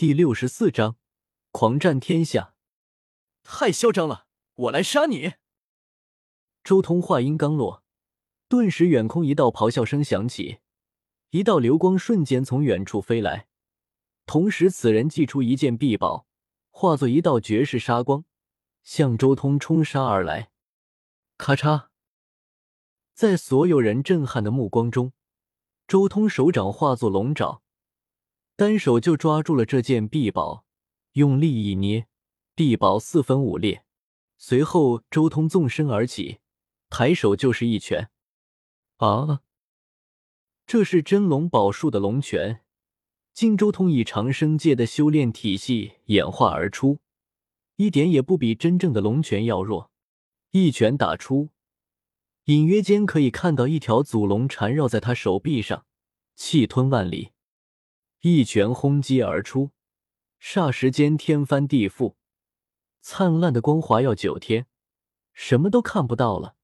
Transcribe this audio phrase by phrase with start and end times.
[0.00, 0.96] 第六十四章
[1.50, 2.54] 狂战天下。
[3.42, 4.24] 太嚣张了！
[4.54, 5.34] 我来杀你！
[6.64, 7.84] 周通话音刚落，
[8.48, 10.60] 顿时远空一道咆哮声响起，
[11.32, 13.48] 一道流光瞬间从远处飞来。
[14.24, 16.26] 同时，此人祭出一件臂宝，
[16.70, 18.24] 化作一道绝世杀光，
[18.82, 20.50] 向周通冲杀而来。
[21.36, 21.88] 咔嚓！
[23.12, 25.12] 在所有人震撼的目光中，
[25.86, 27.60] 周通手掌化作龙爪。
[28.60, 30.66] 单手就抓住了这件臂宝，
[31.12, 32.06] 用力一捏，
[32.54, 33.86] 臂宝四分五裂。
[34.36, 36.40] 随后，周通纵身而起，
[36.90, 38.10] 抬手就是一拳。
[38.98, 39.40] 啊！
[40.66, 42.60] 这是真龙宝术的龙拳，
[43.32, 46.98] 经周通以长生界的修炼体系演化而出，
[47.76, 49.90] 一点也不比真正的龙拳要弱。
[50.50, 51.48] 一拳打出，
[52.44, 55.86] 隐约间可以看到一条祖龙缠绕在他手臂上，
[56.36, 57.30] 气吞万里。
[58.22, 59.70] 一拳轰击而出，
[60.38, 62.16] 霎时间天翻地覆，
[63.00, 64.66] 灿烂的光华耀九天，
[65.32, 66.54] 什么都看不到了，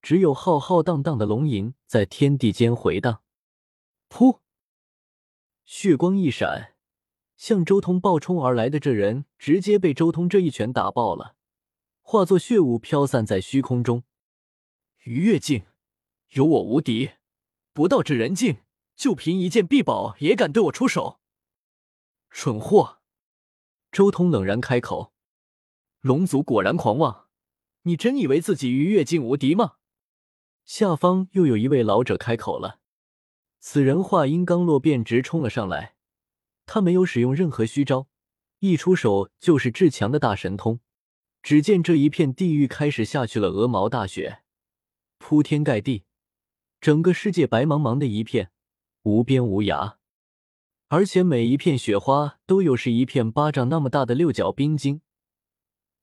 [0.00, 3.20] 只有浩浩荡荡的龙吟在天地间回荡。
[4.08, 4.38] 噗！
[5.64, 6.74] 血光一闪，
[7.36, 11.34] 向周通暴冲而来的这人直接被周通这一拳打爆了，
[12.00, 14.04] 化作血雾飘散在虚空中。
[15.00, 15.64] 于月境，
[16.34, 17.10] 有我无敌，
[17.72, 18.58] 不到这人境。
[18.96, 21.20] 就凭一件臂宝也敢对我出手？
[22.30, 23.00] 蠢货！
[23.90, 25.12] 周通冷然开口
[26.00, 27.28] ：“龙族果然狂妄，
[27.82, 29.74] 你真以为自己于越境无敌吗？”
[30.64, 32.78] 下方又有一位老者开口了。
[33.58, 35.96] 此人话音刚落，便直冲了上来。
[36.64, 38.06] 他没有使用任何虚招，
[38.60, 40.80] 一出手就是至强的大神通。
[41.42, 44.44] 只见这一片地域开始下去了鹅毛大雪，
[45.18, 46.04] 铺天盖地，
[46.80, 48.51] 整个世界白茫茫的一片。
[49.02, 49.96] 无边无涯，
[50.88, 55.00] 而且每一片雪花都有是一片巴掌那么大的六角冰晶，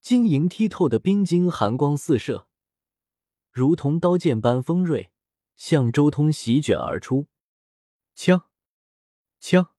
[0.00, 2.48] 晶莹剔透的冰晶寒光四射，
[3.52, 5.12] 如同刀剑般锋锐，
[5.56, 7.26] 向周通席卷而出。
[8.16, 8.48] 枪，
[9.38, 9.70] 枪，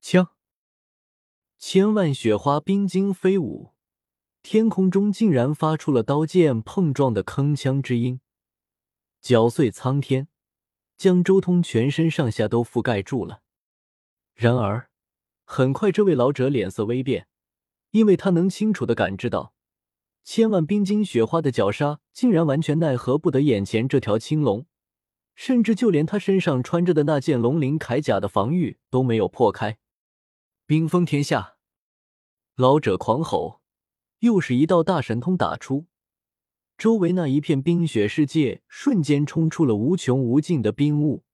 [0.00, 0.30] 枪！
[1.56, 3.74] 千万雪花冰晶飞舞，
[4.42, 8.20] 天空中竟然发出了刀剑碰撞的铿锵之音，
[9.20, 10.26] 搅碎苍天。
[10.96, 13.42] 将周通全身上下都覆盖住了。
[14.34, 14.88] 然而，
[15.44, 17.28] 很快这位老者脸色微变，
[17.90, 19.54] 因为他能清楚的感知到，
[20.24, 24.66] 千万冰晶雪花的绞杀竟然完全奈何不得眼前这条青龙，
[25.34, 29.78] 甚至就连他身上穿着的那件龙鳞铠甲的防御都没有破开。
[30.66, 31.56] 冰封天下！
[32.56, 33.60] 老者狂吼，
[34.20, 35.86] 又是一道大神通打出。
[36.76, 41.24] 周围那一片冰雪世界瞬间冲出了无穷无尽的冰雾，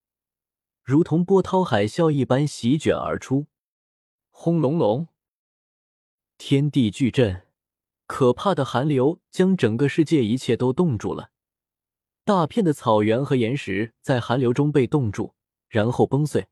[0.83, 3.47] 如同波涛海啸一般席卷而出。
[4.29, 5.07] 轰隆隆，
[6.37, 7.43] 天地巨震，
[8.07, 11.31] 可怕的寒流将整个世界一切都冻住了。
[12.23, 15.35] 大片的草原和岩石在寒流中被冻住，
[15.67, 16.47] 然后崩碎。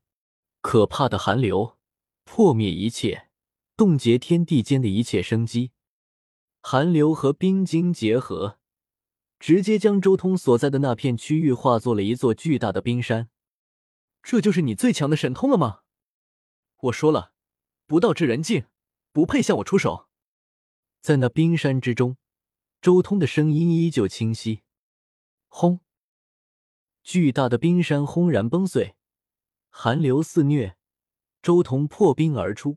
[0.60, 1.78] 可怕的寒流
[2.24, 3.30] 破灭一切，
[3.76, 5.70] 冻结天地间的一切生机。
[6.60, 8.59] 寒流和冰晶结合。
[9.40, 13.30] 直接将周通所在的那片区域化作了一座巨大的冰山，
[14.22, 15.80] 这就是你最强的神通了吗？
[16.82, 17.32] 我说了，
[17.86, 18.66] 不到这人境，
[19.12, 20.08] 不配向我出手。
[21.00, 22.18] 在那冰山之中，
[22.82, 24.60] 周通的声音依旧清晰。
[25.48, 25.80] 轰！
[27.02, 28.94] 巨大的冰山轰然崩碎，
[29.70, 30.76] 寒流肆虐，
[31.40, 32.76] 周通破冰而出，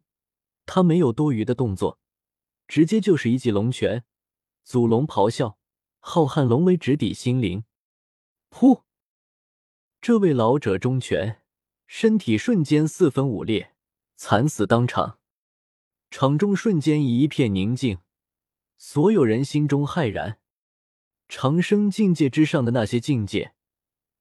[0.66, 2.00] 他没有多余的动作，
[2.70, 4.06] 直接就是一记龙拳，
[4.64, 5.58] 祖龙咆哮。
[6.06, 7.64] 浩瀚龙威直抵心灵，
[8.52, 8.82] 噗！
[10.02, 11.42] 这位老者中拳，
[11.88, 13.72] 身体瞬间四分五裂，
[14.18, 15.18] 惨死当场。
[16.12, 18.00] 场中瞬间一片宁静，
[18.78, 20.40] 所有人心中骇然。
[21.30, 23.54] 长生境界之上的那些境界，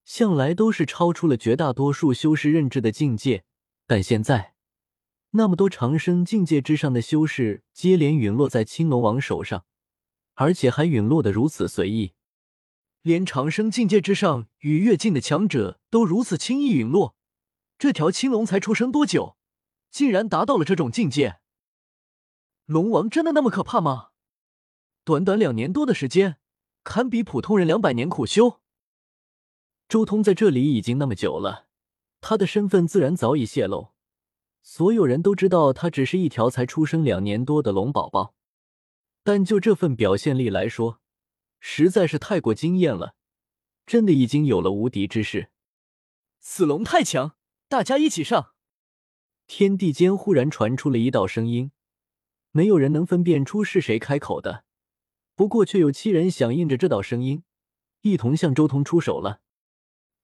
[0.05, 3.43] 向来都是超出了绝大多数修士认知的境界，
[3.89, 4.55] 但现在，
[5.31, 9.65] 那么多长生境界之上的修士接连陨落在青龙王手上。
[10.35, 12.13] 而且还陨落的如此随意，
[13.03, 17.17] 连长生境界之上与越境的强者都如此轻易陨落，
[17.79, 19.37] 这条青龙才出生多久，
[19.91, 21.41] 竟然达到了这种境界？
[22.67, 24.11] 龙王真的那么可怕吗？
[25.05, 26.39] 短短两年多的时间，
[26.85, 28.61] 堪比普通人两百年苦修。
[29.89, 31.67] 周通在这里已经那么久了，
[32.21, 33.89] 他的身份自然早已泄露，
[34.63, 38.35] 所有人都知道他只是一条才出生两年多的龙宝宝。
[39.23, 41.01] 但就这份表现力来说，
[41.61, 43.15] 实在是太过惊艳了，
[43.87, 45.51] 真的已经有了无敌之势。
[46.41, 47.37] 此龙太强，
[47.69, 48.55] 大家一起上！
[49.47, 51.71] 天地间忽然传出了一道声音，
[52.51, 54.65] 没有人能分辨出是谁开口的，
[55.37, 57.45] 不过却有七人响应着这道声音，
[58.01, 59.41] 一同向周通出手了。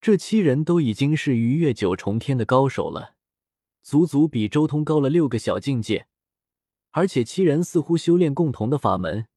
[0.00, 3.14] 这七人都已经是逾越九重天的高手了，
[3.82, 6.08] 足足比周通高了六个小境界，
[6.90, 9.28] 而且七人似乎修炼共同的法门，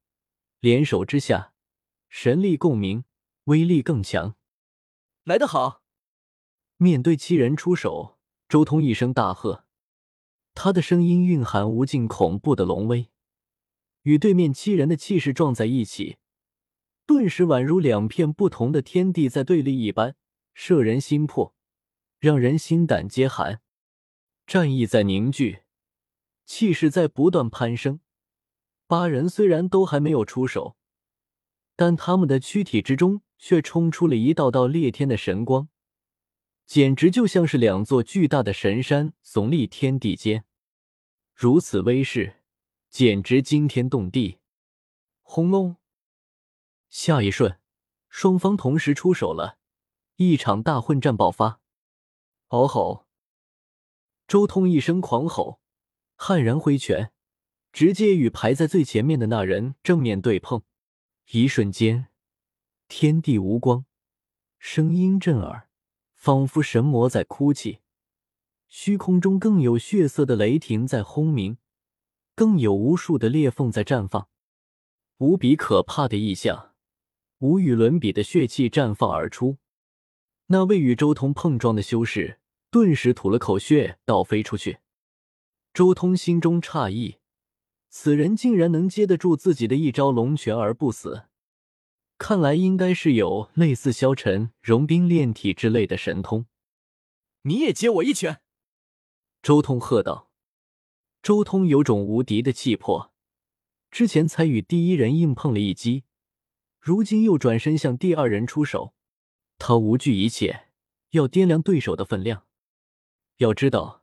[0.59, 1.53] 联手之下，
[2.09, 3.03] 神力共鸣，
[3.45, 4.35] 威力更强。
[5.23, 5.83] 来得好！
[6.77, 8.17] 面对七人出手，
[8.47, 9.65] 周通一声大喝，
[10.53, 13.09] 他的声音蕴含无尽恐怖的龙威，
[14.03, 16.17] 与对面七人的气势撞在一起，
[17.05, 20.15] 顿时宛如两片不同的天地在对立一般。
[20.53, 21.55] 摄人心魄，
[22.19, 23.61] 让人心胆皆寒。
[24.45, 25.61] 战意在凝聚，
[26.53, 28.01] 气势在不断攀升。
[28.85, 30.75] 八人虽然都还没有出手，
[31.77, 35.69] 但他们的躯体之中却冲出了一道道裂天的神光，
[36.65, 40.43] 简直就像是两座巨大的神山耸立天地间。
[41.33, 42.41] 如此威势，
[42.89, 44.39] 简直惊天动地。
[45.21, 45.77] 轰隆！
[46.89, 47.59] 下一瞬，
[48.09, 49.57] 双方同时出手了。
[50.17, 51.61] 一场大混战爆发，
[52.49, 53.07] 嗷吼！
[54.27, 55.60] 周通一声狂吼，
[56.23, 57.11] 悍然挥拳，
[57.73, 60.61] 直接与排在最前面的那人正面对碰。
[61.31, 62.09] 一瞬间，
[62.87, 63.85] 天地无光，
[64.59, 65.67] 声音震耳，
[66.13, 67.79] 仿佛神魔在哭泣。
[68.67, 71.57] 虚空中更有血色的雷霆在轰鸣，
[72.35, 74.29] 更有无数的裂缝在绽放，
[75.17, 76.75] 无比可怕的异象，
[77.39, 79.57] 无与伦比的血气绽放而出。
[80.45, 82.39] 那位与周通碰撞的修士
[82.69, 84.77] 顿时吐了口血，倒飞出去。
[85.73, 87.19] 周通心中诧异，
[87.87, 91.27] 此人竟然能接得住自己的一招龙拳而不死，
[92.17, 96.45] 看来应该是有类似消沉、融冰炼体之类的神通。
[97.43, 98.41] 你也接我一拳！
[99.41, 100.29] 周通喝道。
[101.23, 103.13] 周通有种无敌的气魄，
[103.89, 106.03] 之前才与第一人硬碰了一击，
[106.79, 108.93] 如今又转身向第二人出手。
[109.57, 110.67] 他无惧一切，
[111.11, 112.45] 要掂量对手的分量。
[113.37, 114.00] 要知道，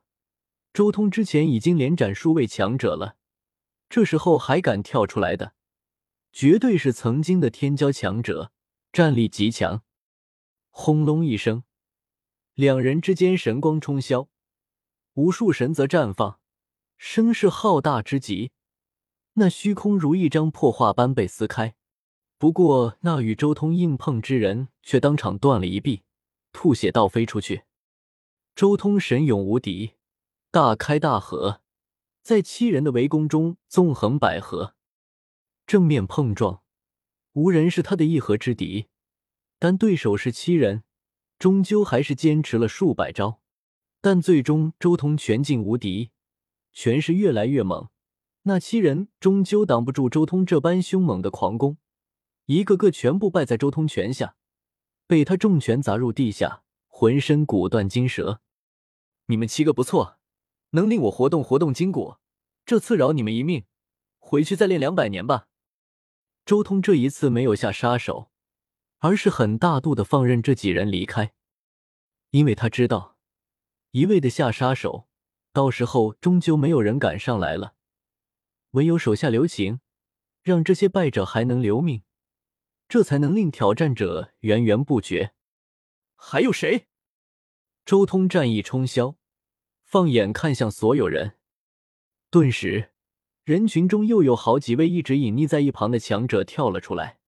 [0.79, 3.17] 周通之前已经连斩数位强者了，
[3.89, 5.53] 这时候还敢跳出来的，
[6.31, 8.53] 绝对是曾经的天骄强者，
[8.93, 9.83] 战力极强。
[10.69, 11.63] 轰隆一声，
[12.53, 14.29] 两人之间神光冲霄，
[15.15, 16.39] 无数神则绽放，
[16.97, 18.53] 声势浩大之极，
[19.33, 21.75] 那虚空如一张破画般被撕开。
[22.37, 26.03] 不过，那与周通硬碰之人却当场断了一臂，
[26.53, 27.63] 吐血倒飞出去。
[28.55, 29.95] 周通神勇无敌，
[30.51, 31.61] 大开大合，
[32.23, 34.73] 在七人的围攻中纵横捭阖，
[35.67, 36.63] 正面碰撞，
[37.33, 38.87] 无人是他的一合之敌。
[39.59, 40.83] 但对手是七人，
[41.37, 43.39] 终究还是坚持了数百招。
[44.01, 46.09] 但最终，周通全境无敌，
[46.73, 47.89] 拳势越来越猛，
[48.43, 51.77] 那七人终究挡不住周通这般凶猛的狂攻。
[52.45, 54.35] 一个个全部败在周通拳下，
[55.05, 58.41] 被他重拳砸入地下，浑身骨断筋折。
[59.27, 60.18] 你们七个不错，
[60.71, 62.17] 能令我活动活动筋骨，
[62.65, 63.65] 这次饶你们一命，
[64.19, 65.47] 回去再练两百年吧。
[66.45, 68.31] 周通这一次没有下杀手，
[68.99, 71.33] 而是很大度的放任这几人离开，
[72.31, 73.17] 因为他知道，
[73.91, 75.07] 一味的下杀手，
[75.53, 77.75] 到时候终究没有人敢上来了，
[78.71, 79.79] 唯有手下留情，
[80.41, 82.03] 让这些败者还能留命。
[82.87, 85.35] 这才能令挑战者源源不绝。
[86.15, 86.87] 还有谁？
[87.85, 89.15] 周通战意冲霄，
[89.89, 91.31] 放眼看向所有人，
[92.29, 92.91] 顿时
[93.43, 97.18] 人群中又有好几位一直隐匿在一旁的强者跳了出来。